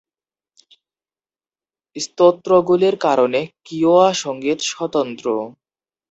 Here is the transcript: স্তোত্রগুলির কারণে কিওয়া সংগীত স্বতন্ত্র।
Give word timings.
স্তোত্রগুলির 1.95 2.95
কারণে 2.97 3.39
কিওয়া 3.65 4.07
সংগীত 4.23 4.59
স্বতন্ত্র। 4.71 5.25